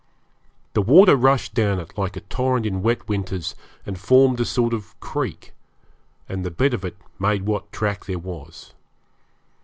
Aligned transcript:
The 0.73 0.81
water 0.81 1.15
rushed 1.15 1.53
down 1.53 1.79
it 1.79 1.95
like 1.95 2.15
a 2.17 2.21
torrent 2.21 2.65
in 2.65 2.81
wet 2.81 3.07
winters, 3.07 3.53
and 3.85 3.99
formed 3.99 4.39
a 4.39 4.45
sort 4.45 4.73
of 4.73 4.99
creek, 4.99 5.53
and 6.27 6.43
the 6.43 6.49
bed 6.49 6.73
of 6.73 6.83
it 6.83 6.97
made 7.19 7.45
what 7.45 7.71
track 7.71 8.05
there 8.05 8.17
was. 8.17 8.73